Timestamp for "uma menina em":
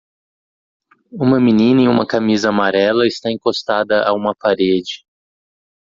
1.11-1.87